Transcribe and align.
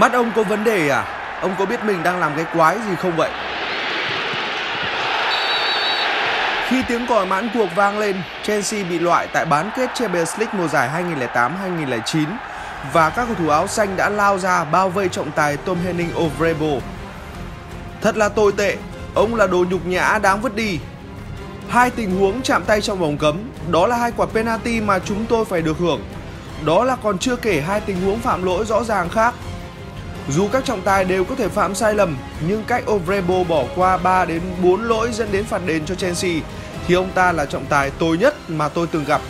Mắt 0.00 0.12
ông 0.12 0.32
có 0.36 0.42
vấn 0.42 0.64
đề 0.64 0.88
à? 0.88 1.04
Ông 1.40 1.54
có 1.58 1.66
biết 1.66 1.84
mình 1.84 2.02
đang 2.02 2.20
làm 2.20 2.32
cái 2.36 2.44
quái 2.54 2.76
gì 2.88 2.96
không 3.02 3.16
vậy? 3.16 3.30
Khi 6.68 6.82
tiếng 6.88 7.06
còi 7.06 7.26
mãn 7.26 7.50
cuộc 7.54 7.68
vang 7.76 7.98
lên, 7.98 8.16
Chelsea 8.42 8.84
bị 8.84 8.98
loại 8.98 9.26
tại 9.32 9.46
bán 9.46 9.70
kết 9.76 9.90
Champions 9.94 10.38
League 10.38 10.60
mùa 10.60 10.68
giải 10.68 11.04
2008-2009 11.34 12.24
và 12.92 13.10
các 13.10 13.24
cầu 13.26 13.34
thủ 13.38 13.48
áo 13.48 13.66
xanh 13.66 13.96
đã 13.96 14.08
lao 14.08 14.38
ra 14.38 14.64
bao 14.64 14.88
vây 14.88 15.08
trọng 15.08 15.30
tài 15.30 15.56
Tom 15.56 15.78
Henning 15.86 16.10
O'Vrebo. 16.14 16.80
Thật 18.00 18.16
là 18.16 18.28
tồi 18.28 18.52
tệ, 18.56 18.76
ông 19.14 19.34
là 19.34 19.46
đồ 19.46 19.64
nhục 19.70 19.86
nhã 19.86 20.18
đáng 20.22 20.40
vứt 20.40 20.56
đi. 20.56 20.78
Hai 21.68 21.90
tình 21.90 22.18
huống 22.18 22.42
chạm 22.42 22.64
tay 22.64 22.80
trong 22.80 22.98
vòng 22.98 23.18
cấm, 23.18 23.50
đó 23.70 23.86
là 23.86 23.96
hai 23.96 24.12
quả 24.16 24.26
penalty 24.26 24.80
mà 24.80 24.98
chúng 24.98 25.26
tôi 25.26 25.44
phải 25.44 25.62
được 25.62 25.78
hưởng. 25.78 26.00
Đó 26.66 26.84
là 26.84 26.96
còn 27.02 27.18
chưa 27.18 27.36
kể 27.36 27.60
hai 27.60 27.80
tình 27.80 28.02
huống 28.06 28.18
phạm 28.18 28.42
lỗi 28.42 28.64
rõ 28.64 28.84
ràng 28.84 29.08
khác. 29.08 29.34
Dù 30.30 30.48
các 30.52 30.64
trọng 30.64 30.82
tài 30.82 31.04
đều 31.04 31.24
có 31.24 31.34
thể 31.34 31.48
phạm 31.48 31.74
sai 31.74 31.94
lầm, 31.94 32.16
nhưng 32.48 32.64
cách 32.64 32.84
O'Vrebo 32.86 33.44
bỏ 33.44 33.64
qua 33.76 33.96
3 33.96 34.24
đến 34.24 34.40
4 34.62 34.82
lỗi 34.82 35.08
dẫn 35.12 35.28
đến 35.32 35.44
phạt 35.44 35.60
đền 35.66 35.86
cho 35.86 35.94
Chelsea 35.94 36.32
thì 36.86 36.94
ông 36.94 37.10
ta 37.14 37.32
là 37.32 37.46
trọng 37.46 37.66
tài 37.66 37.90
tồi 37.90 38.18
nhất 38.18 38.50
mà 38.50 38.68
tôi 38.68 38.86
từng 38.86 39.04
gặp. 39.04 39.20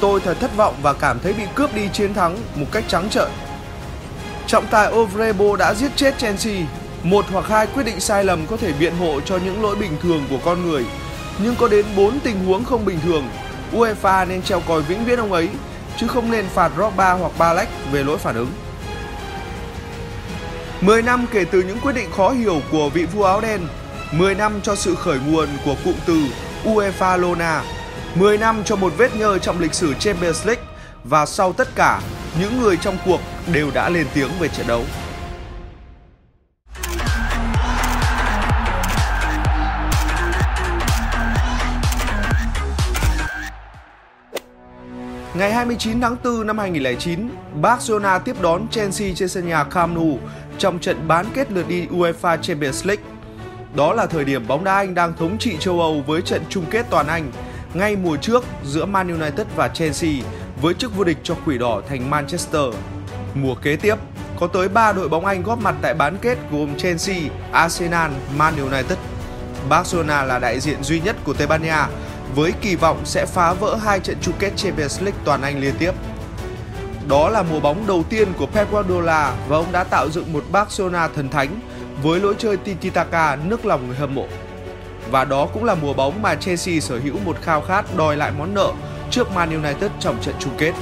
Tôi 0.00 0.20
thật 0.20 0.36
thất 0.40 0.56
vọng 0.56 0.74
và 0.82 0.92
cảm 0.92 1.18
thấy 1.20 1.32
bị 1.32 1.42
cướp 1.54 1.74
đi 1.74 1.88
chiến 1.92 2.14
thắng 2.14 2.36
một 2.54 2.66
cách 2.72 2.84
trắng 2.88 3.08
trợn. 3.10 3.28
Trọng 4.46 4.66
tài 4.66 4.92
O'Vrebo 4.92 5.56
đã 5.56 5.74
giết 5.74 5.90
chết 5.96 6.18
Chelsea. 6.18 6.54
Một 7.02 7.24
hoặc 7.32 7.44
hai 7.48 7.66
quyết 7.66 7.82
định 7.82 8.00
sai 8.00 8.24
lầm 8.24 8.46
có 8.46 8.56
thể 8.56 8.72
biện 8.72 8.96
hộ 8.96 9.20
cho 9.20 9.36
những 9.36 9.62
lỗi 9.62 9.76
bình 9.76 9.92
thường 10.02 10.24
của 10.30 10.38
con 10.44 10.70
người, 10.70 10.84
nhưng 11.44 11.56
có 11.56 11.68
đến 11.68 11.86
4 11.96 12.20
tình 12.20 12.44
huống 12.44 12.64
không 12.64 12.84
bình 12.84 12.98
thường. 13.04 13.28
UEFA 13.72 14.28
nên 14.28 14.42
treo 14.42 14.60
còi 14.60 14.82
vĩnh 14.82 15.04
viễn 15.04 15.18
ông 15.18 15.32
ấy, 15.32 15.48
chứ 15.96 16.06
không 16.08 16.30
nên 16.30 16.44
phạt 16.54 16.72
Drogba 16.76 17.12
hoặc 17.12 17.32
Balak 17.38 17.68
về 17.92 18.02
lỗi 18.02 18.18
phản 18.18 18.34
ứng. 18.34 18.52
10 20.82 21.02
năm 21.02 21.26
kể 21.32 21.44
từ 21.44 21.62
những 21.62 21.78
quyết 21.80 21.92
định 21.92 22.10
khó 22.10 22.30
hiểu 22.30 22.60
của 22.70 22.90
vị 22.90 23.04
vua 23.04 23.24
áo 23.24 23.40
đen, 23.40 23.60
10 24.12 24.34
năm 24.34 24.60
cho 24.62 24.74
sự 24.74 24.94
khởi 24.94 25.18
nguồn 25.26 25.48
của 25.64 25.76
cụm 25.84 25.94
từ 26.06 26.18
UEFA 26.64 27.18
Lona, 27.18 27.62
10 28.14 28.38
năm 28.38 28.62
cho 28.64 28.76
một 28.76 28.92
vết 28.96 29.16
nhơ 29.16 29.38
trong 29.38 29.60
lịch 29.60 29.74
sử 29.74 29.94
Champions 29.94 30.46
League 30.46 30.62
và 31.04 31.26
sau 31.26 31.52
tất 31.52 31.68
cả, 31.74 32.00
những 32.40 32.62
người 32.62 32.76
trong 32.76 32.98
cuộc 33.04 33.20
đều 33.52 33.70
đã 33.74 33.88
lên 33.88 34.06
tiếng 34.14 34.30
về 34.40 34.48
trận 34.48 34.66
đấu. 34.66 34.84
Ngày 45.42 45.52
29 45.52 46.00
tháng 46.00 46.16
4 46.24 46.46
năm 46.46 46.58
2009, 46.58 47.28
Barcelona 47.60 48.18
tiếp 48.18 48.42
đón 48.42 48.68
Chelsea 48.68 49.08
trên 49.14 49.28
sân 49.28 49.48
nhà 49.48 49.64
Camp 49.64 49.96
Nou 49.96 50.18
trong 50.58 50.78
trận 50.78 51.08
bán 51.08 51.26
kết 51.34 51.52
lượt 51.52 51.68
đi 51.68 51.86
UEFA 51.86 52.36
Champions 52.36 52.86
League. 52.86 53.04
Đó 53.74 53.92
là 53.92 54.06
thời 54.06 54.24
điểm 54.24 54.46
bóng 54.46 54.64
đá 54.64 54.74
Anh 54.74 54.94
đang 54.94 55.12
thống 55.16 55.38
trị 55.38 55.56
châu 55.60 55.80
Âu 55.80 56.02
với 56.06 56.22
trận 56.22 56.42
chung 56.48 56.64
kết 56.70 56.86
toàn 56.90 57.06
Anh 57.06 57.30
ngay 57.74 57.96
mùa 57.96 58.16
trước 58.16 58.44
giữa 58.64 58.84
Man 58.84 59.20
United 59.20 59.46
và 59.56 59.68
Chelsea 59.68 60.10
với 60.60 60.74
chức 60.74 60.96
vô 60.96 61.04
địch 61.04 61.18
cho 61.22 61.34
quỷ 61.46 61.58
đỏ 61.58 61.82
thành 61.88 62.10
Manchester. 62.10 62.74
Mùa 63.34 63.54
kế 63.54 63.76
tiếp, 63.76 63.94
có 64.40 64.46
tới 64.46 64.68
3 64.68 64.92
đội 64.92 65.08
bóng 65.08 65.26
Anh 65.26 65.42
góp 65.42 65.58
mặt 65.58 65.74
tại 65.82 65.94
bán 65.94 66.16
kết 66.22 66.38
gồm 66.52 66.76
Chelsea, 66.76 67.16
Arsenal, 67.52 68.10
Man 68.38 68.54
United. 68.56 68.98
Barcelona 69.68 70.22
là 70.22 70.38
đại 70.38 70.60
diện 70.60 70.82
duy 70.82 71.00
nhất 71.00 71.16
của 71.24 71.32
Tây 71.34 71.46
Ban 71.46 71.62
Nha 71.62 71.88
với 72.34 72.52
kỳ 72.60 72.76
vọng 72.76 73.00
sẽ 73.04 73.26
phá 73.26 73.52
vỡ 73.52 73.76
hai 73.76 74.00
trận 74.00 74.16
chung 74.20 74.34
kết 74.38 74.52
Champions 74.56 75.02
League 75.02 75.20
toàn 75.24 75.42
Anh 75.42 75.60
liên 75.60 75.74
tiếp. 75.78 75.92
Đó 77.08 77.28
là 77.28 77.42
mùa 77.42 77.60
bóng 77.60 77.86
đầu 77.86 78.02
tiên 78.08 78.28
của 78.38 78.46
Pep 78.46 78.70
Guardiola 78.70 79.36
và 79.48 79.56
ông 79.56 79.72
đã 79.72 79.84
tạo 79.84 80.10
dựng 80.10 80.32
một 80.32 80.44
Barcelona 80.52 81.08
thần 81.08 81.28
thánh 81.28 81.60
với 82.02 82.20
lối 82.20 82.34
chơi 82.38 82.56
tiki-taka 82.64 83.48
nước 83.48 83.66
lòng 83.66 83.86
người 83.86 83.96
hâm 83.96 84.14
mộ. 84.14 84.26
Và 85.10 85.24
đó 85.24 85.46
cũng 85.46 85.64
là 85.64 85.74
mùa 85.74 85.92
bóng 85.92 86.22
mà 86.22 86.34
Chelsea 86.34 86.80
sở 86.80 86.98
hữu 86.98 87.18
một 87.24 87.36
khao 87.42 87.60
khát 87.60 87.96
đòi 87.96 88.16
lại 88.16 88.32
món 88.38 88.54
nợ 88.54 88.72
trước 89.10 89.32
Man 89.34 89.62
United 89.62 89.90
trong 90.00 90.20
trận 90.22 90.34
chung 90.38 90.54
kết. 90.58 90.72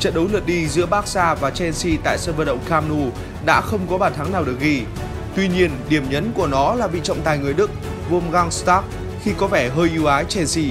Trận 0.00 0.14
đấu 0.14 0.26
lượt 0.32 0.46
đi 0.46 0.68
giữa 0.68 0.86
Barca 0.86 1.34
và 1.34 1.50
Chelsea 1.50 1.92
tại 2.04 2.18
sân 2.18 2.36
vận 2.36 2.46
động 2.46 2.60
Camp 2.68 2.90
Nou 2.90 3.10
đã 3.46 3.60
không 3.60 3.80
có 3.90 3.98
bàn 3.98 4.12
thắng 4.14 4.32
nào 4.32 4.44
được 4.44 4.60
ghi. 4.60 4.82
Tuy 5.36 5.48
nhiên, 5.48 5.70
điểm 5.88 6.04
nhấn 6.10 6.32
của 6.32 6.46
nó 6.46 6.74
là 6.74 6.86
vị 6.86 7.00
trọng 7.02 7.20
tài 7.20 7.38
người 7.38 7.54
Đức 7.54 7.70
Wolfgang 8.10 8.50
Stark 8.50 8.84
khi 9.26 9.32
có 9.38 9.46
vẻ 9.46 9.68
hơi 9.68 9.90
ưu 9.94 10.06
ái 10.06 10.24
Chelsea. 10.24 10.64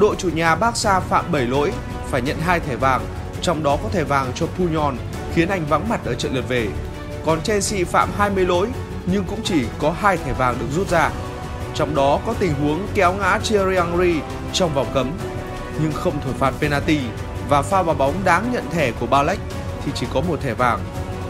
Đội 0.00 0.16
chủ 0.18 0.28
nhà 0.28 0.54
Barca 0.54 1.00
phạm 1.00 1.32
7 1.32 1.46
lỗi, 1.46 1.72
phải 2.10 2.22
nhận 2.22 2.36
hai 2.40 2.60
thẻ 2.60 2.76
vàng, 2.76 3.06
trong 3.42 3.62
đó 3.62 3.78
có 3.82 3.88
thẻ 3.88 4.04
vàng 4.04 4.32
cho 4.34 4.46
Puyol 4.46 4.94
khiến 5.34 5.48
anh 5.48 5.66
vắng 5.66 5.88
mặt 5.88 6.00
ở 6.04 6.14
trận 6.14 6.34
lượt 6.34 6.48
về. 6.48 6.68
Còn 7.26 7.42
Chelsea 7.42 7.84
phạm 7.84 8.08
20 8.18 8.46
lỗi 8.46 8.68
nhưng 9.06 9.24
cũng 9.24 9.40
chỉ 9.44 9.64
có 9.78 9.94
hai 10.00 10.16
thẻ 10.16 10.32
vàng 10.32 10.56
được 10.60 10.66
rút 10.76 10.88
ra. 10.88 11.10
Trong 11.74 11.94
đó 11.94 12.20
có 12.26 12.34
tình 12.38 12.54
huống 12.54 12.86
kéo 12.94 13.12
ngã 13.12 13.38
Thierry 13.38 13.76
Henry 13.76 14.20
trong 14.52 14.74
vòng 14.74 14.86
cấm 14.94 15.10
nhưng 15.82 15.92
không 15.92 16.20
thổi 16.24 16.34
phạt 16.38 16.54
penalty 16.60 16.98
và 17.48 17.62
pha 17.62 17.82
vào 17.82 17.94
bóng 17.94 18.14
đáng 18.24 18.52
nhận 18.52 18.70
thẻ 18.70 18.90
của 19.00 19.06
Balek 19.06 19.38
thì 19.84 19.92
chỉ 19.94 20.06
có 20.14 20.20
một 20.20 20.40
thẻ 20.40 20.54
vàng. 20.54 20.80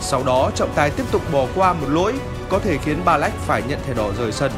Sau 0.00 0.22
đó 0.24 0.50
trọng 0.54 0.72
tài 0.74 0.90
tiếp 0.90 1.04
tục 1.10 1.22
bỏ 1.32 1.46
qua 1.54 1.72
một 1.72 1.88
lỗi 1.88 2.14
có 2.48 2.58
thể 2.58 2.78
khiến 2.84 3.04
Balek 3.04 3.32
phải 3.46 3.62
nhận 3.68 3.78
thẻ 3.86 3.94
đỏ 3.94 4.10
rời 4.18 4.32
sân. 4.32 4.52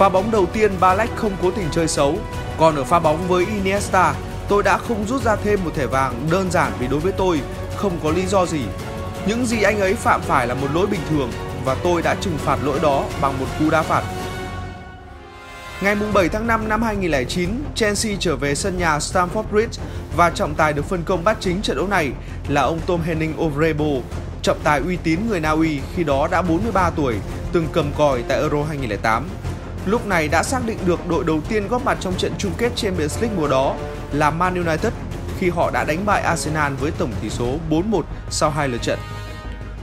Pha 0.00 0.08
bóng 0.08 0.30
đầu 0.30 0.46
tiên 0.46 0.72
Balak 0.80 1.16
không 1.16 1.32
cố 1.42 1.50
tình 1.50 1.68
chơi 1.72 1.88
xấu, 1.88 2.18
còn 2.58 2.76
ở 2.76 2.84
pha 2.84 2.98
bóng 2.98 3.28
với 3.28 3.46
Iniesta, 3.46 4.14
tôi 4.48 4.62
đã 4.62 4.78
không 4.78 5.06
rút 5.06 5.22
ra 5.22 5.36
thêm 5.36 5.64
một 5.64 5.70
thẻ 5.74 5.86
vàng 5.86 6.26
đơn 6.30 6.50
giản 6.50 6.72
vì 6.78 6.86
đối 6.86 7.00
với 7.00 7.12
tôi 7.12 7.40
không 7.76 7.98
có 8.02 8.10
lý 8.10 8.26
do 8.26 8.46
gì. 8.46 8.60
Những 9.26 9.46
gì 9.46 9.62
anh 9.62 9.80
ấy 9.80 9.94
phạm 9.94 10.20
phải 10.20 10.46
là 10.46 10.54
một 10.54 10.66
lỗi 10.74 10.86
bình 10.86 11.00
thường 11.10 11.30
và 11.64 11.76
tôi 11.84 12.02
đã 12.02 12.14
trừng 12.20 12.38
phạt 12.38 12.58
lỗi 12.64 12.78
đó 12.82 13.04
bằng 13.20 13.40
một 13.40 13.46
cú 13.58 13.70
đá 13.70 13.82
phạt. 13.82 14.02
Ngày 15.80 15.96
7 16.14 16.28
tháng 16.28 16.46
5 16.46 16.68
năm 16.68 16.82
2009, 16.82 17.50
Chelsea 17.74 18.16
trở 18.20 18.36
về 18.36 18.54
sân 18.54 18.78
nhà 18.78 18.98
Stamford 18.98 19.44
Bridge 19.52 19.82
và 20.16 20.30
trọng 20.30 20.54
tài 20.54 20.72
được 20.72 20.84
phân 20.84 21.02
công 21.02 21.24
bắt 21.24 21.36
chính 21.40 21.62
trận 21.62 21.76
đấu 21.76 21.86
này 21.86 22.10
là 22.48 22.62
ông 22.62 22.80
Tom 22.86 23.02
Henning 23.02 23.34
O'Vrebo, 23.38 24.00
trọng 24.42 24.58
tài 24.64 24.80
uy 24.80 24.96
tín 24.96 25.20
người 25.28 25.40
Na 25.40 25.50
Uy 25.50 25.80
khi 25.96 26.04
đó 26.04 26.28
đã 26.30 26.42
43 26.42 26.90
tuổi, 26.90 27.14
từng 27.52 27.66
cầm 27.72 27.92
còi 27.98 28.22
tại 28.28 28.38
Euro 28.38 28.64
2008. 28.68 29.24
Lúc 29.86 30.06
này 30.06 30.28
đã 30.28 30.42
xác 30.42 30.66
định 30.66 30.78
được 30.86 31.08
đội 31.08 31.24
đầu 31.24 31.40
tiên 31.48 31.68
góp 31.68 31.84
mặt 31.84 31.98
trong 32.00 32.14
trận 32.18 32.32
chung 32.38 32.52
kết 32.58 32.70
Champions 32.76 33.20
League 33.22 33.36
mùa 33.36 33.48
đó 33.48 33.76
là 34.12 34.30
Man 34.30 34.54
United 34.54 34.92
khi 35.38 35.50
họ 35.50 35.70
đã 35.70 35.84
đánh 35.84 36.06
bại 36.06 36.22
Arsenal 36.22 36.72
với 36.74 36.90
tổng 36.90 37.12
tỷ 37.22 37.30
số 37.30 37.56
4-1 37.70 38.02
sau 38.30 38.50
hai 38.50 38.68
lượt 38.68 38.82
trận. 38.82 38.98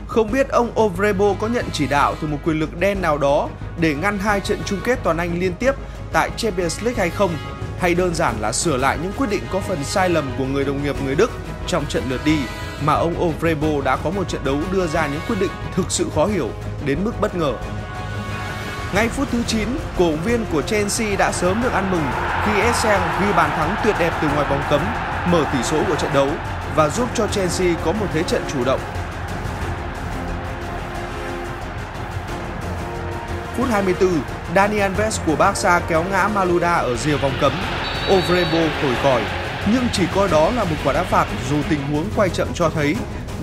Không 0.07 0.31
biết 0.31 0.49
ông 0.49 0.71
Ovrebo 0.79 1.33
có 1.39 1.47
nhận 1.47 1.65
chỉ 1.73 1.87
đạo 1.87 2.15
từ 2.21 2.27
một 2.27 2.37
quyền 2.45 2.59
lực 2.59 2.79
đen 2.79 3.01
nào 3.01 3.17
đó 3.17 3.49
để 3.79 3.95
ngăn 3.95 4.19
hai 4.19 4.39
trận 4.39 4.59
chung 4.65 4.79
kết 4.83 4.99
toàn 5.03 5.17
Anh 5.17 5.39
liên 5.39 5.53
tiếp 5.53 5.71
tại 6.13 6.29
Champions 6.37 6.83
League 6.83 6.99
hay 6.99 7.09
không, 7.09 7.31
hay 7.79 7.95
đơn 7.95 8.15
giản 8.15 8.35
là 8.41 8.51
sửa 8.51 8.77
lại 8.77 8.97
những 9.03 9.11
quyết 9.17 9.29
định 9.29 9.43
có 9.51 9.59
phần 9.59 9.83
sai 9.83 10.09
lầm 10.09 10.31
của 10.37 10.45
người 10.45 10.65
đồng 10.65 10.83
nghiệp 10.83 10.95
người 11.05 11.15
Đức 11.15 11.31
trong 11.67 11.85
trận 11.85 12.03
lượt 12.09 12.21
đi 12.25 12.39
mà 12.85 12.93
ông 12.93 13.23
Ovrebo 13.23 13.81
đã 13.85 13.95
có 13.95 14.09
một 14.09 14.29
trận 14.29 14.41
đấu 14.43 14.57
đưa 14.71 14.87
ra 14.87 15.07
những 15.07 15.21
quyết 15.27 15.39
định 15.39 15.51
thực 15.75 15.91
sự 15.91 16.07
khó 16.15 16.25
hiểu 16.25 16.49
đến 16.85 16.99
mức 17.03 17.11
bất 17.21 17.35
ngờ. 17.35 17.53
Ngay 18.93 19.09
phút 19.09 19.27
thứ 19.31 19.43
9, 19.47 19.67
cổ 19.97 20.09
động 20.11 20.23
viên 20.23 20.45
của 20.51 20.61
Chelsea 20.61 21.15
đã 21.15 21.31
sớm 21.31 21.61
được 21.63 21.73
ăn 21.73 21.91
mừng 21.91 22.03
khi 22.45 22.61
Essien 22.61 22.99
ghi 23.21 23.33
bàn 23.35 23.49
thắng 23.49 23.75
tuyệt 23.83 23.95
đẹp 23.99 24.13
từ 24.21 24.27
ngoài 24.27 24.47
vòng 24.49 24.63
cấm, 24.69 24.81
mở 25.31 25.45
tỷ 25.53 25.63
số 25.63 25.83
của 25.87 25.95
trận 25.95 26.11
đấu 26.13 26.29
và 26.75 26.89
giúp 26.89 27.09
cho 27.13 27.27
Chelsea 27.27 27.67
có 27.85 27.91
một 27.91 28.05
thế 28.13 28.23
trận 28.23 28.43
chủ 28.53 28.63
động 28.65 28.79
Phút 33.57 33.67
24, 33.71 34.09
Dani 34.55 34.77
Alves 34.77 35.19
của 35.25 35.35
Barca 35.35 35.79
kéo 35.79 36.03
ngã 36.11 36.27
Maluda 36.27 36.73
ở 36.73 36.95
rìa 36.95 37.17
vòng 37.17 37.37
cấm. 37.41 37.51
Ovrebo 38.13 38.59
thổi 38.81 38.95
còi, 39.03 39.21
nhưng 39.71 39.87
chỉ 39.93 40.03
coi 40.15 40.29
đó 40.29 40.51
là 40.55 40.63
một 40.63 40.75
quả 40.85 40.93
đá 40.93 41.03
phạt 41.03 41.25
dù 41.49 41.55
tình 41.69 41.79
huống 41.91 42.05
quay 42.15 42.29
chậm 42.29 42.47
cho 42.53 42.69
thấy 42.69 42.95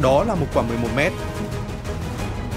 đó 0.03 0.25
là 0.25 0.35
một 0.35 0.47
quả 0.55 0.63
11 0.63 0.89
mét. 0.97 1.13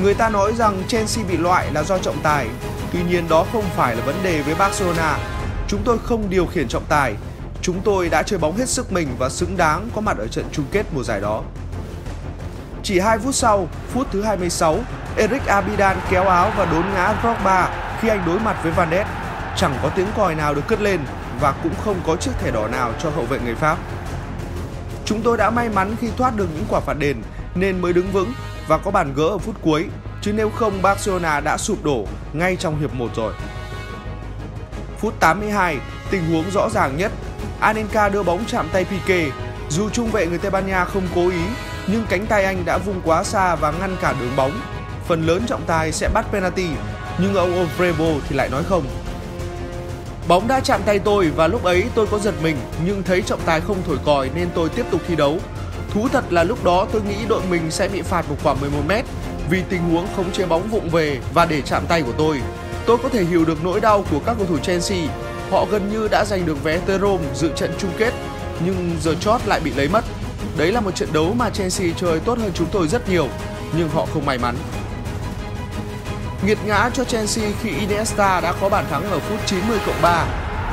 Người 0.04 0.14
ta 0.14 0.30
nói 0.30 0.54
rằng 0.58 0.84
Chelsea 0.88 1.26
bị 1.26 1.38
loại 1.38 1.68
là 1.74 1.84
do 1.84 1.98
trọng 1.98 2.20
tài, 2.24 2.48
tuy 2.94 3.00
nhiên 3.04 3.30
đó 3.30 3.46
không 3.54 3.64
phải 3.76 3.96
là 3.96 4.04
vấn 4.06 4.16
đề 4.24 4.42
với 4.42 4.56
Barcelona. 4.56 5.18
Chúng 5.68 5.82
tôi 5.84 5.98
không 6.04 6.30
điều 6.30 6.46
khiển 6.46 6.68
trọng 6.68 6.86
tài, 6.90 7.16
chúng 7.62 7.82
tôi 7.82 8.10
đã 8.10 8.24
chơi 8.24 8.40
bóng 8.40 8.58
hết 8.58 8.70
sức 8.70 8.92
mình 8.92 9.08
và 9.20 9.30
xứng 9.30 9.58
đáng 9.58 9.90
có 9.96 10.02
mặt 10.02 10.18
ở 10.18 10.28
trận 10.28 10.46
chung 10.52 10.66
kết 10.72 10.86
mùa 10.94 11.04
giải 11.04 11.22
đó. 11.22 11.44
Chỉ 12.84 13.00
2 13.00 13.20
phút 13.20 13.36
sau, 13.36 13.68
phút 13.94 14.08
thứ 14.12 14.24
26, 14.24 14.80
Eric 15.18 15.46
Abidan 15.46 15.98
kéo 16.10 16.24
áo 16.24 16.52
và 16.58 16.66
đốn 16.66 16.84
ngã 16.94 17.16
Drogba 17.22 17.70
khi 18.00 18.08
anh 18.08 18.24
đối 18.26 18.40
mặt 18.40 18.58
với 18.64 18.72
Van 18.72 18.90
Ness. 18.90 19.10
Chẳng 19.58 19.78
có 19.84 19.90
tiếng 19.90 20.08
còi 20.18 20.36
nào 20.36 20.54
được 20.54 20.68
cất 20.68 20.82
lên 20.82 21.00
và 21.40 21.52
cũng 21.64 21.74
không 21.86 22.02
có 22.08 22.16
chiếc 22.16 22.32
thẻ 22.40 22.52
đỏ 22.52 22.68
nào 22.68 22.92
cho 23.04 23.10
hậu 23.10 23.26
vệ 23.26 23.40
người 23.40 23.56
Pháp. 23.56 23.78
Chúng 25.06 25.22
tôi 25.22 25.38
đã 25.38 25.50
may 25.50 25.70
mắn 25.70 25.96
khi 26.02 26.08
thoát 26.18 26.36
được 26.36 26.48
những 26.56 26.66
quả 26.70 26.80
phạt 26.80 26.98
đền 27.00 27.18
nên 27.56 27.82
mới 27.82 27.94
đứng 27.94 28.12
vững 28.12 28.34
và 28.68 28.78
có 28.78 28.92
bàn 28.92 29.14
gỡ 29.16 29.24
ở 29.24 29.38
phút 29.38 29.56
cuối, 29.62 29.86
chứ 30.28 30.34
nếu 30.34 30.50
không 30.50 30.82
Barcelona 30.82 31.40
đã 31.40 31.58
sụp 31.58 31.84
đổ 31.84 32.06
ngay 32.34 32.56
trong 32.56 32.80
hiệp 32.80 32.94
1 32.94 33.08
rồi. 33.16 33.34
Phút 35.00 35.20
82, 35.20 35.78
tình 36.12 36.32
huống 36.32 36.52
rõ 36.52 36.70
ràng 36.70 36.98
nhất, 36.98 37.12
Anelka 37.60 38.10
đưa 38.10 38.24
bóng 38.24 38.46
chạm 38.48 38.68
tay 38.72 38.86
Pique. 38.86 39.30
Dù 39.70 39.90
trung 39.90 40.12
vệ 40.12 40.28
người 40.28 40.38
Tây 40.38 40.52
Ban 40.52 40.68
Nha 40.68 40.86
không 40.86 41.08
cố 41.16 41.30
ý, 41.30 41.42
nhưng 41.88 42.06
cánh 42.10 42.26
tay 42.26 42.44
anh 42.44 42.66
đã 42.66 42.78
vung 42.78 43.02
quá 43.06 43.24
xa 43.24 43.56
và 43.56 43.72
ngăn 43.72 43.98
cản 44.02 44.16
đường 44.20 44.36
bóng. 44.36 44.62
Phần 45.08 45.26
lớn 45.26 45.44
trọng 45.48 45.66
tài 45.68 45.92
sẽ 45.92 46.10
bắt 46.14 46.26
penalty, 46.32 46.68
nhưng 47.20 47.36
ông 47.36 47.62
Ovrebo 47.62 48.06
thì 48.30 48.36
lại 48.36 48.50
nói 48.50 48.64
không. 48.64 48.84
Bóng 50.28 50.48
đã 50.48 50.60
chạm 50.60 50.82
tay 50.86 51.00
tôi 51.00 51.30
và 51.30 51.48
lúc 51.48 51.64
ấy 51.64 51.86
tôi 51.96 52.08
có 52.12 52.20
giật 52.20 52.34
mình 52.44 52.58
nhưng 52.86 53.04
thấy 53.04 53.22
trọng 53.22 53.42
tài 53.46 53.62
không 53.62 53.78
thổi 53.88 53.98
còi 54.06 54.30
nên 54.36 54.50
tôi 54.56 54.70
tiếp 54.70 54.86
tục 54.92 55.02
thi 55.08 55.16
đấu. 55.16 55.40
Thú 55.90 56.08
thật 56.12 56.34
là 56.34 56.44
lúc 56.44 56.64
đó 56.64 56.88
tôi 56.92 57.02
nghĩ 57.02 57.26
đội 57.28 57.42
mình 57.50 57.72
sẽ 57.72 57.88
bị 57.88 58.02
phạt 58.02 58.30
một 58.30 58.36
khoảng 58.44 58.62
11 58.62 58.82
mét 58.88 59.06
vì 59.50 59.64
tình 59.70 59.82
huống 59.90 60.08
khống 60.16 60.32
chế 60.32 60.46
bóng 60.46 60.70
vụng 60.70 60.90
về 60.90 61.20
và 61.34 61.46
để 61.46 61.62
chạm 61.62 61.86
tay 61.88 62.02
của 62.02 62.14
tôi. 62.18 62.42
Tôi 62.86 62.98
có 63.04 63.10
thể 63.10 63.24
hiểu 63.24 63.46
được 63.46 63.64
nỗi 63.64 63.82
đau 63.82 64.04
của 64.12 64.20
các 64.26 64.36
cầu 64.38 64.48
thủ 64.48 64.58
Chelsea. 64.58 64.98
Họ 65.52 65.66
gần 65.72 65.90
như 65.92 66.08
đã 66.08 66.26
giành 66.26 66.46
được 66.46 66.64
vé 66.64 66.78
tới 66.78 67.00
Rome 67.00 67.24
dự 67.36 67.52
trận 67.56 67.72
chung 67.78 67.92
kết, 67.98 68.14
nhưng 68.66 68.98
giờ 69.02 69.16
chót 69.20 69.42
lại 69.46 69.60
bị 69.60 69.72
lấy 69.74 69.88
mất. 69.90 70.06
Đấy 70.58 70.72
là 70.72 70.82
một 70.82 70.96
trận 70.96 71.14
đấu 71.14 71.34
mà 71.34 71.50
Chelsea 71.50 71.88
chơi 71.98 72.20
tốt 72.20 72.38
hơn 72.38 72.52
chúng 72.54 72.68
tôi 72.72 72.88
rất 72.88 73.10
nhiều, 73.10 73.28
nhưng 73.78 73.90
họ 73.90 74.06
không 74.14 74.26
may 74.26 74.38
mắn. 74.38 74.56
Nghiệt 76.46 76.58
ngã 76.66 76.90
cho 76.94 77.04
Chelsea 77.04 77.50
khi 77.62 77.70
Iniesta 77.70 78.42
đã 78.42 78.54
có 78.62 78.70
bàn 78.70 78.86
thắng 78.90 79.12
ở 79.12 79.20
phút 79.20 79.40
90 79.46 79.80
cộng 79.86 80.02
3 80.02 80.26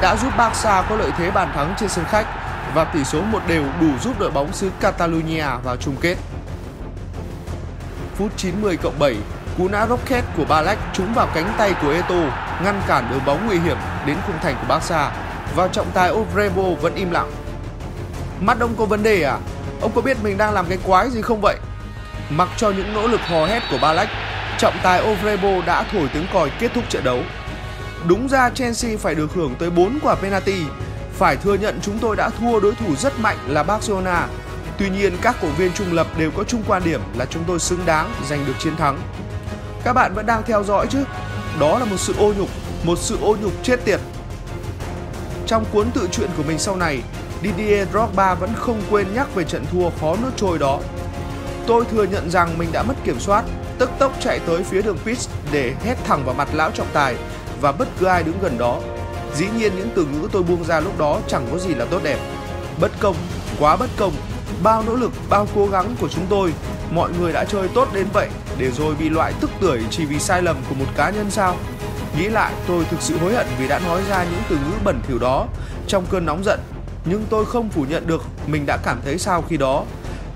đã 0.03 0.17
giúp 0.17 0.33
Barca 0.37 0.83
có 0.89 0.97
lợi 0.97 1.11
thế 1.19 1.31
bàn 1.31 1.53
thắng 1.55 1.75
trên 1.81 1.89
sân 1.89 2.05
khách 2.05 2.27
và 2.75 2.85
tỷ 2.85 3.05
số 3.05 3.23
một 3.23 3.43
đều 3.47 3.65
đủ 3.81 3.89
giúp 4.03 4.19
đội 4.21 4.31
bóng 4.31 4.53
xứ 4.53 4.71
Catalonia 4.81 5.47
vào 5.65 5.77
chung 5.77 5.97
kết. 6.01 6.17
Phút 8.19 8.33
90 8.37 8.77
cộng 8.77 8.99
7, 8.99 9.17
cú 9.59 9.69
nã 9.69 9.87
rocket 9.87 10.25
của 10.37 10.45
Balak 10.45 10.79
trúng 10.93 11.15
vào 11.15 11.29
cánh 11.35 11.55
tay 11.59 11.75
của 11.83 11.91
Eto, 11.91 12.15
ngăn 12.65 12.83
cản 12.89 13.09
đường 13.11 13.25
bóng 13.27 13.47
nguy 13.47 13.59
hiểm 13.59 13.77
đến 14.07 14.17
khung 14.27 14.37
thành 14.43 14.55
của 14.61 14.67
Barca 14.69 15.13
và 15.57 15.69
trọng 15.69 15.91
tài 15.95 16.11
Ovrebo 16.11 16.63
vẫn 16.63 16.95
im 16.95 17.11
lặng. 17.11 17.31
Mắt 18.41 18.61
ông 18.61 18.75
có 18.79 18.85
vấn 18.85 19.03
đề 19.03 19.23
à? 19.23 19.39
Ông 19.81 19.93
có 19.95 20.01
biết 20.01 20.17
mình 20.23 20.39
đang 20.39 20.55
làm 20.55 20.67
cái 20.69 20.79
quái 20.87 21.11
gì 21.11 21.23
không 21.23 21.41
vậy? 21.41 21.57
Mặc 22.31 22.49
cho 22.57 22.71
những 22.71 22.93
nỗ 22.95 23.07
lực 23.07 23.21
hò 23.21 23.47
hét 23.47 23.63
của 23.71 23.79
Balak, 23.83 24.09
trọng 24.59 24.75
tài 24.83 25.03
Ovrebo 25.03 25.51
đã 25.67 25.85
thổi 25.93 26.09
tiếng 26.13 26.27
còi 26.33 26.51
kết 26.59 26.71
thúc 26.75 26.85
trận 26.89 27.05
đấu. 27.05 27.19
Đúng 28.09 28.29
ra 28.29 28.51
Chelsea 28.51 28.97
phải 28.99 29.15
được 29.15 29.35
hưởng 29.35 29.55
tới 29.59 29.71
4 29.71 29.99
quả 30.03 30.15
penalty. 30.15 30.63
Phải 31.13 31.37
thừa 31.37 31.55
nhận 31.55 31.79
chúng 31.83 31.99
tôi 31.99 32.17
đã 32.17 32.31
thua 32.41 32.61
đối 32.61 32.75
thủ 32.75 32.97
rất 32.97 33.21
mạnh 33.21 33.37
là 33.47 33.63
Barcelona. 33.63 34.27
Tuy 34.79 34.91
nhiên 34.91 35.17
các 35.23 35.37
cổ 35.43 35.49
viên 35.49 35.73
trung 35.73 35.93
lập 35.93 36.07
đều 36.19 36.31
có 36.31 36.45
chung 36.45 36.63
quan 36.67 36.83
điểm 36.85 37.01
là 37.15 37.25
chúng 37.25 37.45
tôi 37.47 37.59
xứng 37.59 37.87
đáng 37.87 38.15
giành 38.29 38.47
được 38.47 38.55
chiến 38.59 38.77
thắng. 38.77 39.01
Các 39.85 39.93
bạn 39.93 40.15
vẫn 40.15 40.27
đang 40.27 40.43
theo 40.47 40.65
dõi 40.65 40.87
chứ? 40.91 41.05
Đó 41.61 41.79
là 41.79 41.85
một 41.85 41.97
sự 41.97 42.15
ô 42.19 42.33
nhục, 42.39 42.49
một 42.85 42.99
sự 42.99 43.19
ô 43.21 43.37
nhục 43.43 43.53
chết 43.63 43.85
tiệt. 43.85 44.01
Trong 45.47 45.65
cuốn 45.73 45.91
tự 45.91 46.09
truyện 46.13 46.31
của 46.37 46.43
mình 46.43 46.59
sau 46.59 46.77
này, 46.77 47.03
Didier 47.43 47.89
Drogba 47.91 48.35
vẫn 48.35 48.55
không 48.57 48.83
quên 48.91 49.15
nhắc 49.15 49.35
về 49.35 49.45
trận 49.45 49.65
thua 49.73 49.91
khó 50.01 50.17
nuốt 50.23 50.37
trôi 50.37 50.59
đó. 50.59 50.81
Tôi 51.67 51.85
thừa 51.85 52.05
nhận 52.05 52.31
rằng 52.31 52.59
mình 52.59 52.69
đã 52.73 52.83
mất 52.83 52.95
kiểm 53.05 53.21
soát, 53.21 53.45
tức 53.79 53.91
tốc 53.99 54.13
chạy 54.21 54.39
tới 54.39 54.63
phía 54.63 54.83
đường 54.83 54.99
pitch 55.05 55.21
để 55.53 55.75
hét 55.85 55.95
thẳng 56.05 56.25
vào 56.25 56.35
mặt 56.35 56.49
lão 56.53 56.71
trọng 56.71 56.87
tài 56.93 57.17
và 57.61 57.73
bất 57.73 57.89
cứ 57.99 58.07
ai 58.07 58.23
đứng 58.23 58.39
gần 58.43 58.59
đó. 58.59 58.81
Dĩ 59.35 59.47
nhiên 59.57 59.73
những 59.77 59.91
từ 59.95 60.07
ngữ 60.07 60.29
tôi 60.33 60.43
buông 60.43 60.65
ra 60.65 60.81
lúc 60.81 60.99
đó 60.99 61.21
chẳng 61.29 61.49
có 61.53 61.59
gì 61.59 61.75
là 61.75 61.85
tốt 61.85 62.01
đẹp. 62.03 62.19
Bất 62.81 62.91
công, 63.01 63.17
quá 63.59 63.77
bất 63.77 63.91
công, 63.97 64.13
bao 64.65 64.83
nỗ 64.87 64.97
lực, 64.97 65.13
bao 65.29 65.47
cố 65.55 65.67
gắng 65.67 65.97
của 66.01 66.09
chúng 66.09 66.27
tôi, 66.29 66.53
mọi 66.91 67.11
người 67.19 67.33
đã 67.33 67.45
chơi 67.45 67.69
tốt 67.69 67.89
đến 67.95 68.07
vậy 68.13 68.29
để 68.59 68.71
rồi 68.71 68.95
bị 68.95 69.09
loại 69.09 69.33
tức 69.41 69.51
tưởi 69.61 69.83
chỉ 69.91 70.05
vì 70.05 70.19
sai 70.19 70.43
lầm 70.43 70.57
của 70.69 70.75
một 70.75 70.87
cá 70.97 71.11
nhân 71.11 71.31
sao? 71.31 71.57
Nghĩ 72.19 72.29
lại 72.29 72.53
tôi 72.67 72.85
thực 72.85 73.01
sự 73.01 73.19
hối 73.19 73.35
hận 73.35 73.47
vì 73.59 73.69
đã 73.69 73.79
nói 73.79 74.03
ra 74.09 74.25
những 74.25 74.43
từ 74.49 74.57
ngữ 74.57 74.73
bẩn 74.85 75.01
thỉu 75.09 75.19
đó 75.19 75.47
trong 75.87 76.07
cơn 76.11 76.27
nóng 76.27 76.45
giận. 76.45 76.61
Nhưng 77.05 77.25
tôi 77.31 77.45
không 77.45 77.69
phủ 77.69 77.85
nhận 77.89 78.07
được 78.07 78.23
mình 78.47 78.67
đã 78.67 78.77
cảm 78.85 79.01
thấy 79.05 79.19
sao 79.19 79.43
khi 79.49 79.57
đó. 79.57 79.85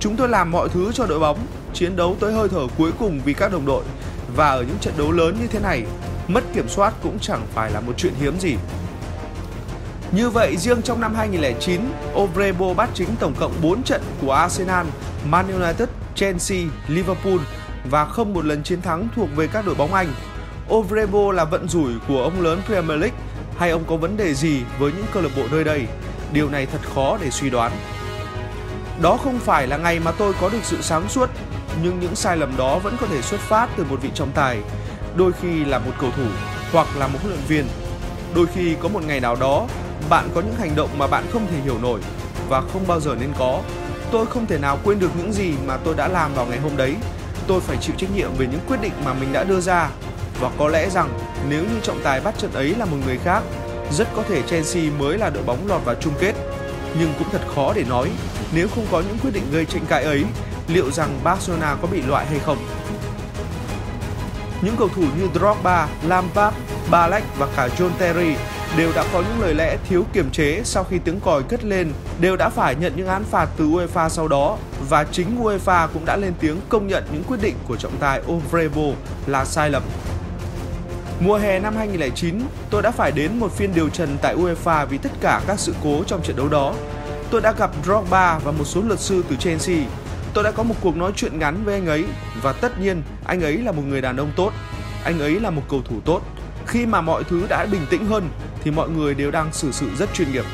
Chúng 0.00 0.16
tôi 0.16 0.28
làm 0.28 0.50
mọi 0.50 0.68
thứ 0.68 0.92
cho 0.94 1.06
đội 1.06 1.18
bóng, 1.18 1.38
chiến 1.74 1.96
đấu 1.96 2.16
tới 2.20 2.32
hơi 2.32 2.48
thở 2.48 2.66
cuối 2.78 2.92
cùng 2.98 3.20
vì 3.24 3.34
các 3.34 3.52
đồng 3.52 3.66
đội. 3.66 3.84
Và 4.36 4.48
ở 4.48 4.62
những 4.62 4.78
trận 4.80 4.94
đấu 4.98 5.12
lớn 5.12 5.36
như 5.40 5.46
thế 5.46 5.58
này, 5.58 5.84
mất 6.28 6.44
kiểm 6.54 6.68
soát 6.68 6.94
cũng 7.02 7.18
chẳng 7.18 7.46
phải 7.54 7.70
là 7.70 7.80
một 7.80 7.92
chuyện 7.96 8.14
hiếm 8.20 8.40
gì. 8.40 8.56
Như 10.12 10.30
vậy, 10.30 10.56
riêng 10.56 10.82
trong 10.82 11.00
năm 11.00 11.14
2009, 11.14 11.80
Ovrebo 12.14 12.74
bắt 12.74 12.90
chính 12.94 13.08
tổng 13.20 13.34
cộng 13.38 13.52
4 13.62 13.82
trận 13.82 14.02
của 14.20 14.32
Arsenal, 14.32 14.86
Man 15.30 15.60
United, 15.60 15.88
Chelsea, 16.14 16.58
Liverpool 16.88 17.38
và 17.90 18.04
không 18.04 18.34
một 18.34 18.44
lần 18.44 18.62
chiến 18.62 18.82
thắng 18.82 19.08
thuộc 19.16 19.28
về 19.36 19.46
các 19.46 19.66
đội 19.66 19.74
bóng 19.74 19.94
Anh. 19.94 20.08
Ovrebo 20.74 21.32
là 21.32 21.44
vận 21.44 21.68
rủi 21.68 21.92
của 22.08 22.22
ông 22.22 22.40
lớn 22.40 22.60
Premier 22.66 23.00
League 23.00 23.16
hay 23.56 23.70
ông 23.70 23.84
có 23.84 23.96
vấn 23.96 24.16
đề 24.16 24.34
gì 24.34 24.62
với 24.78 24.92
những 24.92 25.06
câu 25.12 25.22
lạc 25.22 25.30
bộ 25.36 25.42
nơi 25.50 25.64
đây? 25.64 25.86
Điều 26.32 26.50
này 26.50 26.66
thật 26.66 26.80
khó 26.94 27.18
để 27.20 27.30
suy 27.30 27.50
đoán. 27.50 27.72
Đó 29.02 29.16
không 29.16 29.38
phải 29.38 29.66
là 29.66 29.76
ngày 29.76 30.00
mà 30.00 30.12
tôi 30.12 30.32
có 30.40 30.48
được 30.48 30.62
sự 30.62 30.82
sáng 30.82 31.08
suốt, 31.08 31.30
nhưng 31.82 32.00
những 32.00 32.14
sai 32.14 32.36
lầm 32.36 32.56
đó 32.56 32.78
vẫn 32.78 32.96
có 33.00 33.06
thể 33.06 33.22
xuất 33.22 33.40
phát 33.40 33.68
từ 33.76 33.84
một 33.84 34.02
vị 34.02 34.10
trọng 34.14 34.32
tài, 34.32 34.58
đôi 35.16 35.32
khi 35.32 35.64
là 35.64 35.78
một 35.78 35.92
cầu 36.00 36.10
thủ 36.16 36.26
hoặc 36.72 36.86
là 36.98 37.08
một 37.08 37.18
huấn 37.22 37.32
luyện 37.32 37.46
viên. 37.48 37.66
Đôi 38.34 38.46
khi 38.54 38.76
có 38.80 38.88
một 38.88 39.04
ngày 39.06 39.20
nào 39.20 39.36
đó, 39.36 39.66
bạn 40.08 40.28
có 40.34 40.40
những 40.40 40.56
hành 40.58 40.76
động 40.76 40.90
mà 40.98 41.06
bạn 41.06 41.24
không 41.32 41.46
thể 41.50 41.56
hiểu 41.64 41.78
nổi 41.82 42.00
và 42.48 42.60
không 42.72 42.86
bao 42.86 43.00
giờ 43.00 43.16
nên 43.20 43.32
có. 43.38 43.62
Tôi 44.10 44.26
không 44.26 44.46
thể 44.46 44.58
nào 44.58 44.78
quên 44.84 44.98
được 44.98 45.10
những 45.18 45.32
gì 45.32 45.54
mà 45.66 45.76
tôi 45.76 45.94
đã 45.94 46.08
làm 46.08 46.34
vào 46.34 46.46
ngày 46.46 46.58
hôm 46.58 46.76
đấy. 46.76 46.94
Tôi 47.46 47.60
phải 47.60 47.76
chịu 47.76 47.94
trách 47.98 48.10
nhiệm 48.14 48.30
về 48.38 48.46
những 48.46 48.60
quyết 48.68 48.80
định 48.80 48.92
mà 49.04 49.14
mình 49.14 49.32
đã 49.32 49.44
đưa 49.44 49.60
ra. 49.60 49.90
Và 50.40 50.50
có 50.58 50.68
lẽ 50.68 50.90
rằng 50.90 51.18
nếu 51.48 51.62
như 51.62 51.80
trọng 51.82 52.02
tài 52.02 52.20
bắt 52.20 52.34
trận 52.38 52.52
ấy 52.52 52.74
là 52.74 52.84
một 52.84 52.96
người 53.06 53.18
khác, 53.18 53.42
rất 53.92 54.08
có 54.16 54.22
thể 54.28 54.42
Chelsea 54.42 54.82
mới 54.98 55.18
là 55.18 55.30
đội 55.30 55.42
bóng 55.42 55.66
lọt 55.66 55.84
vào 55.84 55.94
chung 55.94 56.14
kết. 56.20 56.32
Nhưng 56.98 57.12
cũng 57.18 57.28
thật 57.32 57.40
khó 57.54 57.72
để 57.74 57.84
nói, 57.88 58.10
nếu 58.52 58.68
không 58.68 58.86
có 58.90 59.00
những 59.00 59.18
quyết 59.22 59.30
định 59.34 59.44
gây 59.52 59.64
tranh 59.64 59.86
cãi 59.88 60.04
ấy, 60.04 60.24
liệu 60.68 60.90
rằng 60.90 61.20
Barcelona 61.24 61.76
có 61.82 61.88
bị 61.88 62.02
loại 62.02 62.26
hay 62.26 62.38
không? 62.38 62.58
Những 64.62 64.76
cầu 64.78 64.88
thủ 64.88 65.02
như 65.02 65.28
Drogba, 65.34 65.88
Lampard, 66.06 66.56
Balak 66.90 67.22
và 67.38 67.46
cả 67.56 67.68
John 67.78 67.90
Terry 67.98 68.34
đều 68.76 68.92
đã 68.94 69.04
có 69.12 69.22
những 69.22 69.40
lời 69.40 69.54
lẽ 69.54 69.76
thiếu 69.88 70.04
kiềm 70.12 70.30
chế 70.30 70.60
sau 70.64 70.84
khi 70.84 70.98
tiếng 70.98 71.20
còi 71.20 71.42
cất 71.42 71.64
lên, 71.64 71.92
đều 72.20 72.36
đã 72.36 72.48
phải 72.48 72.74
nhận 72.74 72.92
những 72.96 73.06
án 73.06 73.24
phạt 73.24 73.48
từ 73.56 73.68
UEFA 73.68 74.08
sau 74.08 74.28
đó 74.28 74.58
và 74.88 75.04
chính 75.04 75.42
UEFA 75.42 75.88
cũng 75.88 76.04
đã 76.04 76.16
lên 76.16 76.32
tiếng 76.40 76.56
công 76.68 76.88
nhận 76.88 77.04
những 77.12 77.24
quyết 77.24 77.38
định 77.42 77.54
của 77.68 77.76
trọng 77.76 77.96
tài 78.00 78.20
Ovrebo 78.32 78.82
là 79.26 79.44
sai 79.44 79.70
lầm. 79.70 79.82
Mùa 81.20 81.36
hè 81.36 81.58
năm 81.58 81.76
2009, 81.76 82.40
tôi 82.70 82.82
đã 82.82 82.90
phải 82.90 83.12
đến 83.12 83.38
một 83.40 83.52
phiên 83.52 83.74
điều 83.74 83.88
trần 83.88 84.16
tại 84.22 84.36
UEFA 84.36 84.86
vì 84.86 84.98
tất 84.98 85.10
cả 85.20 85.40
các 85.46 85.60
sự 85.60 85.74
cố 85.84 86.04
trong 86.06 86.22
trận 86.22 86.36
đấu 86.36 86.48
đó. 86.48 86.74
Tôi 87.30 87.40
đã 87.40 87.52
gặp 87.52 87.70
Drogba 87.84 88.38
và 88.38 88.52
một 88.52 88.64
số 88.64 88.82
luật 88.82 89.00
sư 89.00 89.24
từ 89.28 89.36
Chelsea. 89.36 89.76
Tôi 90.34 90.44
đã 90.44 90.50
có 90.50 90.62
một 90.62 90.74
cuộc 90.80 90.96
nói 90.96 91.12
chuyện 91.16 91.38
ngắn 91.38 91.64
với 91.64 91.74
anh 91.74 91.86
ấy 91.86 92.04
và 92.42 92.52
tất 92.52 92.80
nhiên 92.80 93.02
anh 93.24 93.40
ấy 93.40 93.58
là 93.58 93.72
một 93.72 93.82
người 93.88 94.00
đàn 94.00 94.16
ông 94.16 94.32
tốt. 94.36 94.52
Anh 95.04 95.20
ấy 95.20 95.40
là 95.40 95.50
một 95.50 95.62
cầu 95.68 95.82
thủ 95.88 95.96
tốt. 96.04 96.22
Khi 96.66 96.86
mà 96.86 97.00
mọi 97.00 97.24
thứ 97.24 97.46
đã 97.48 97.66
bình 97.66 97.86
tĩnh 97.90 98.06
hơn 98.06 98.28
thì 98.68 98.74
mọi 98.74 98.88
người 98.88 99.14
đều 99.14 99.30
đang 99.30 99.52
xử 99.52 99.72
sự 99.72 99.86
rất 99.98 100.08
chuyên 100.14 100.32
nghiệp. 100.32 100.44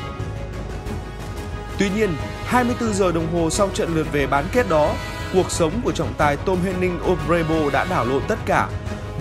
Tuy 1.79 1.89
nhiên, 1.95 2.09
24 2.45 2.93
giờ 2.93 3.11
đồng 3.11 3.27
hồ 3.33 3.49
sau 3.49 3.69
trận 3.73 3.95
lượt 3.95 4.07
về 4.11 4.27
bán 4.27 4.45
kết 4.51 4.69
đó, 4.69 4.95
cuộc 5.33 5.51
sống 5.51 5.71
của 5.83 5.91
trọng 5.91 6.13
tài 6.17 6.37
Tom 6.37 6.57
Henning 6.65 6.99
Obrebo 7.11 7.69
đã 7.73 7.85
đảo 7.89 8.05
lộn 8.05 8.21
tất 8.27 8.39
cả 8.45 8.69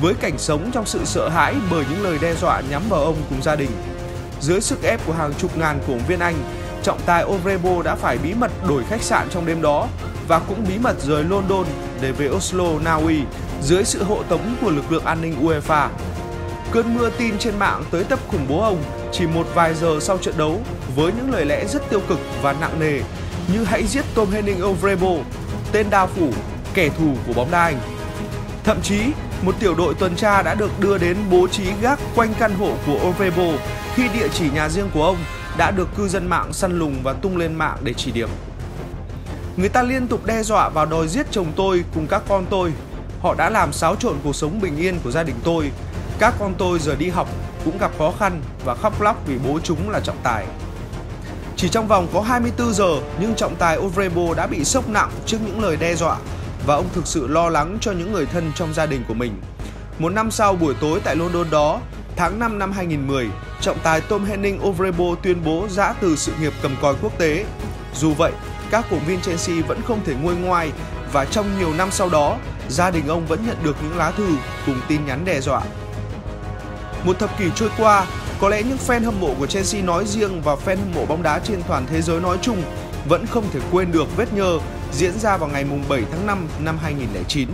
với 0.01 0.15
cảnh 0.15 0.39
sống 0.39 0.71
trong 0.73 0.87
sự 0.87 1.05
sợ 1.05 1.29
hãi 1.29 1.55
bởi 1.71 1.85
những 1.91 2.03
lời 2.03 2.19
đe 2.23 2.35
dọa 2.35 2.63
nhắm 2.71 2.83
vào 2.89 3.05
ông 3.05 3.17
cùng 3.31 3.43
gia 3.43 3.57
đình. 3.57 3.71
Dưới 4.41 4.61
sức 4.61 4.83
ép 4.83 5.07
của 5.07 5.13
hàng 5.13 5.35
chục 5.39 5.59
ngàn 5.59 5.81
cổ 5.87 5.95
viên 6.09 6.19
Anh, 6.19 6.37
trọng 6.83 7.01
tài 7.07 7.25
Ovrebo 7.25 7.83
đã 7.83 7.95
phải 7.95 8.19
bí 8.19 8.35
mật 8.35 8.51
đổi 8.69 8.85
khách 8.85 9.03
sạn 9.03 9.29
trong 9.31 9.47
đêm 9.47 9.63
đó 9.63 9.89
và 10.29 10.39
cũng 10.39 10.65
bí 10.69 10.79
mật 10.79 10.97
rời 11.03 11.25
London 11.25 11.67
để 12.01 12.13
về 12.13 12.29
Oslo, 12.29 12.79
Na 12.85 12.95
Uy 12.95 13.21
dưới 13.63 13.85
sự 13.85 14.05
hộ 14.05 14.23
tống 14.23 14.57
của 14.61 14.71
lực 14.71 14.93
lượng 14.93 15.05
an 15.05 15.23
ninh 15.23 15.47
UEFA. 15.47 15.89
Cơn 16.75 16.95
mưa 16.95 17.11
tin 17.19 17.39
trên 17.39 17.59
mạng 17.59 17.85
tới 17.91 18.05
tấp 18.05 18.19
khủng 18.29 18.47
bố 18.49 18.63
ông 18.63 18.83
chỉ 19.13 19.27
một 19.27 19.47
vài 19.55 19.75
giờ 19.75 19.99
sau 20.01 20.19
trận 20.19 20.35
đấu 20.39 20.61
với 20.97 21.13
những 21.13 21.31
lời 21.33 21.45
lẽ 21.45 21.65
rất 21.67 21.91
tiêu 21.91 22.01
cực 22.09 22.19
và 22.43 22.53
nặng 22.53 22.81
nề 22.81 23.01
như 23.53 23.65
hãy 23.65 23.87
giết 23.87 24.05
Tom 24.15 24.31
Henning 24.31 24.65
Ovrebo, 24.65 25.11
tên 25.73 25.91
đao 25.91 26.07
phủ, 26.07 26.31
kẻ 26.75 26.89
thù 26.89 27.15
của 27.27 27.33
bóng 27.33 27.51
đá 27.51 27.63
Anh. 27.63 27.79
Thậm 28.65 28.83
chí, 28.83 29.01
một 29.43 29.55
tiểu 29.61 29.75
đội 29.75 29.95
tuần 29.95 30.17
tra 30.17 30.43
đã 30.43 30.55
được 30.55 30.81
đưa 30.81 30.99
đến 30.99 31.17
bố 31.31 31.49
trí 31.49 31.65
gác 31.83 31.99
quanh 32.15 32.35
căn 32.39 32.55
hộ 32.55 32.73
của 32.87 32.99
Ovrebo 33.09 33.59
khi 33.95 34.09
địa 34.09 34.29
chỉ 34.29 34.51
nhà 34.51 34.69
riêng 34.69 34.91
của 34.95 35.05
ông 35.05 35.19
đã 35.57 35.71
được 35.71 35.89
cư 35.97 36.09
dân 36.09 36.27
mạng 36.27 36.53
săn 36.53 36.79
lùng 36.79 36.97
và 37.03 37.13
tung 37.13 37.37
lên 37.37 37.55
mạng 37.55 37.79
để 37.83 37.93
chỉ 37.93 38.11
điểm. 38.11 38.29
Người 39.57 39.69
ta 39.69 39.83
liên 39.83 40.07
tục 40.07 40.27
đe 40.27 40.43
dọa 40.43 40.69
và 40.69 40.85
đòi 40.85 41.09
giết 41.09 41.27
chồng 41.31 41.53
tôi 41.57 41.85
cùng 41.95 42.07
các 42.07 42.23
con 42.29 42.47
tôi. 42.51 42.73
Họ 43.21 43.35
đã 43.35 43.51
làm 43.51 43.73
xáo 43.73 43.97
trộn 43.97 44.17
cuộc 44.25 44.37
sống 44.37 44.61
bình 44.61 44.77
yên 44.77 44.99
của 45.05 45.11
gia 45.11 45.23
đình 45.23 45.37
tôi. 45.45 45.71
Các 46.19 46.35
con 46.39 46.55
tôi 46.59 46.79
giờ 46.79 46.95
đi 46.95 47.09
học 47.09 47.29
cũng 47.65 47.79
gặp 47.79 47.91
khó 47.99 48.13
khăn 48.19 48.43
và 48.65 48.75
khóc 48.75 49.01
lóc 49.01 49.27
vì 49.27 49.39
bố 49.39 49.61
chúng 49.63 49.91
là 49.91 50.01
trọng 50.01 50.19
tài. 50.23 50.47
Chỉ 51.57 51.69
trong 51.69 51.89
vòng 51.89 52.09
có 52.15 52.21
24 52.21 52.75
giờ 52.75 52.97
nhưng 53.21 53.35
trọng 53.35 53.57
tài 53.57 53.79
Ovrebo 53.79 54.35
đã 54.37 54.47
bị 54.47 54.65
sốc 54.65 54.89
nặng 54.89 55.11
trước 55.27 55.39
những 55.47 55.63
lời 55.63 55.77
đe 55.77 55.95
dọa 55.95 56.17
và 56.67 56.75
ông 56.75 56.89
thực 56.95 57.07
sự 57.07 57.27
lo 57.27 57.49
lắng 57.49 57.79
cho 57.81 57.93
những 57.93 58.13
người 58.13 58.27
thân 58.27 58.53
trong 58.55 58.75
gia 58.75 58.87
đình 58.87 59.05
của 59.09 59.15
mình. 59.15 59.41
Một 59.99 60.13
năm 60.13 60.31
sau 60.31 60.57
buổi 60.57 60.75
tối 60.81 61.01
tại 61.05 61.17
London 61.17 61.51
đó, 61.51 61.81
tháng 62.17 62.39
5 62.39 62.59
năm 62.59 62.73
2010, 62.73 63.29
trọng 63.61 63.79
tài 63.83 64.01
Tom 64.01 64.25
Henning 64.25 64.61
Ovrebo 64.67 65.05
tuyên 65.23 65.45
bố 65.45 65.67
giã 65.71 65.95
từ 66.01 66.17
sự 66.17 66.33
nghiệp 66.41 66.53
cầm 66.63 66.77
còi 66.83 66.95
quốc 67.03 67.19
tế. 67.19 67.45
Dù 67.95 68.15
vậy, 68.15 68.33
các 68.71 68.85
cổ 68.91 68.97
viên 68.97 69.21
Chelsea 69.21 69.57
vẫn 69.69 69.81
không 69.87 70.01
thể 70.05 70.15
nguôi 70.23 70.35
ngoai 70.37 70.73
và 71.13 71.25
trong 71.25 71.59
nhiều 71.59 71.75
năm 71.75 71.91
sau 71.91 72.09
đó, 72.09 72.37
gia 72.69 72.91
đình 72.91 73.09
ông 73.09 73.27
vẫn 73.27 73.47
nhận 73.47 73.57
được 73.63 73.77
những 73.83 73.97
lá 73.97 74.11
thư 74.11 74.29
cùng 74.67 74.81
tin 74.89 75.07
nhắn 75.07 75.25
đe 75.25 75.41
dọa. 75.41 75.63
Một 77.05 77.19
thập 77.19 77.39
kỷ 77.39 77.45
trôi 77.55 77.71
qua, 77.79 78.07
có 78.41 78.49
lẽ 78.49 78.63
những 78.63 78.79
fan 78.87 79.05
hâm 79.05 79.21
mộ 79.21 79.35
của 79.39 79.47
Chelsea 79.47 79.83
nói 79.83 80.05
riêng 80.07 80.43
và 80.43 80.55
fan 80.55 80.77
hâm 80.77 80.93
mộ 80.95 81.07
bóng 81.07 81.23
đá 81.23 81.39
trên 81.39 81.63
toàn 81.69 81.87
thế 81.91 82.03
giới 82.03 82.21
nói 82.21 82.39
chung 82.43 82.63
vẫn 83.09 83.27
không 83.27 83.45
thể 83.53 83.61
quên 83.73 83.93
được 83.93 84.17
vết 84.17 84.33
nhơ 84.33 84.59
diễn 84.93 85.19
ra 85.19 85.37
vào 85.37 85.49
ngày 85.49 85.65
7 85.89 86.03
tháng 86.13 86.27
5 86.27 86.49
năm 86.65 86.79
2009. 86.83 87.49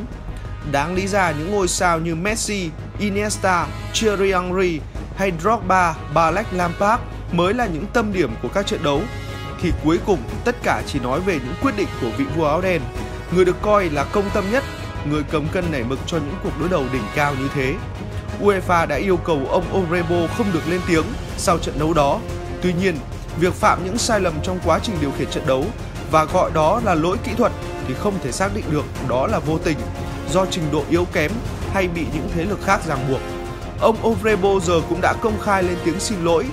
Đáng 0.72 0.94
lý 0.94 1.06
ra 1.06 1.30
những 1.30 1.50
ngôi 1.50 1.68
sao 1.68 1.98
như 1.98 2.14
Messi, 2.14 2.70
Iniesta, 2.98 3.66
Thierry 3.94 4.32
Henry 4.32 4.80
hay 5.16 5.32
Drogba, 5.40 5.94
Balek 6.14 6.46
Lampard 6.52 7.02
mới 7.32 7.54
là 7.54 7.66
những 7.66 7.86
tâm 7.92 8.12
điểm 8.12 8.30
của 8.42 8.48
các 8.48 8.66
trận 8.66 8.82
đấu 8.82 9.02
thì 9.62 9.72
cuối 9.84 9.98
cùng 10.06 10.18
tất 10.44 10.56
cả 10.62 10.82
chỉ 10.86 10.98
nói 10.98 11.20
về 11.20 11.34
những 11.34 11.54
quyết 11.62 11.76
định 11.76 11.88
của 12.00 12.10
vị 12.18 12.24
vua 12.36 12.46
áo 12.46 12.60
đen, 12.60 12.82
người 13.34 13.44
được 13.44 13.56
coi 13.62 13.90
là 13.90 14.04
công 14.04 14.30
tâm 14.34 14.44
nhất, 14.52 14.64
người 15.10 15.22
cầm 15.30 15.48
cân 15.52 15.64
nảy 15.72 15.84
mực 15.84 15.98
cho 16.06 16.16
những 16.16 16.36
cuộc 16.42 16.60
đối 16.60 16.68
đầu 16.68 16.84
đỉnh 16.92 17.02
cao 17.14 17.34
như 17.40 17.48
thế. 17.54 17.74
UEFA 18.42 18.86
đã 18.86 18.96
yêu 18.96 19.16
cầu 19.16 19.40
ông 19.50 19.64
Orebo 19.78 20.26
không 20.36 20.52
được 20.52 20.68
lên 20.68 20.80
tiếng 20.88 21.04
sau 21.36 21.58
trận 21.58 21.78
đấu 21.78 21.94
đó. 21.94 22.20
Tuy 22.62 22.72
nhiên, 22.72 22.96
việc 23.40 23.54
phạm 23.54 23.84
những 23.84 23.98
sai 23.98 24.20
lầm 24.20 24.34
trong 24.42 24.58
quá 24.64 24.78
trình 24.82 24.96
điều 25.00 25.10
khiển 25.18 25.30
trận 25.30 25.46
đấu 25.46 25.64
và 26.10 26.24
gọi 26.24 26.50
đó 26.54 26.80
là 26.84 26.94
lỗi 26.94 27.16
kỹ 27.24 27.32
thuật 27.36 27.52
thì 27.88 27.94
không 27.94 28.14
thể 28.22 28.32
xác 28.32 28.54
định 28.54 28.64
được 28.70 28.84
đó 29.08 29.26
là 29.26 29.38
vô 29.38 29.58
tình 29.58 29.78
do 30.30 30.46
trình 30.50 30.64
độ 30.72 30.84
yếu 30.90 31.04
kém 31.04 31.30
hay 31.72 31.88
bị 31.88 32.06
những 32.14 32.28
thế 32.34 32.44
lực 32.44 32.58
khác 32.64 32.80
ràng 32.86 33.06
buộc. 33.08 33.20
Ông 33.80 33.96
Orebo 34.06 34.58
giờ 34.60 34.80
cũng 34.88 35.00
đã 35.00 35.12
công 35.12 35.40
khai 35.40 35.62
lên 35.62 35.76
tiếng 35.84 36.00
xin 36.00 36.24
lỗi, 36.24 36.46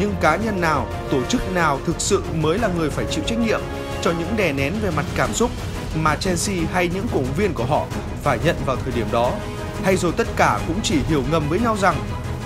nhưng 0.00 0.14
cá 0.20 0.36
nhân 0.36 0.60
nào, 0.60 0.86
tổ 1.10 1.22
chức 1.28 1.52
nào 1.54 1.78
thực 1.86 2.00
sự 2.00 2.22
mới 2.34 2.58
là 2.58 2.68
người 2.78 2.90
phải 2.90 3.04
chịu 3.10 3.24
trách 3.26 3.38
nhiệm 3.38 3.60
cho 4.02 4.12
những 4.18 4.36
đè 4.36 4.52
nén 4.52 4.72
về 4.82 4.90
mặt 4.96 5.04
cảm 5.16 5.34
xúc 5.34 5.50
mà 6.02 6.16
Chelsea 6.16 6.56
hay 6.72 6.88
những 6.94 7.06
cổ 7.14 7.20
viên 7.36 7.54
của 7.54 7.64
họ 7.64 7.84
phải 8.22 8.38
nhận 8.44 8.56
vào 8.66 8.76
thời 8.76 8.92
điểm 8.92 9.06
đó 9.12 9.32
hay 9.82 9.96
rồi 9.96 10.12
tất 10.16 10.26
cả 10.36 10.60
cũng 10.66 10.80
chỉ 10.82 10.98
hiểu 11.08 11.22
ngầm 11.30 11.48
với 11.48 11.60
nhau 11.60 11.76
rằng 11.76 11.96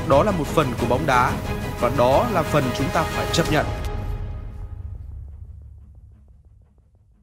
đó 0.08 0.22
là 0.22 0.30
một 0.30 0.46
phần 0.46 0.66
của 0.80 0.86
bóng 0.86 1.06
đá 1.06 1.32
và 1.80 1.90
đó 1.98 2.26
là 2.32 2.42
phần 2.42 2.64
chúng 2.78 2.88
ta 2.92 3.02
phải 3.02 3.26
chấp 3.32 3.52
nhận. 3.52 3.66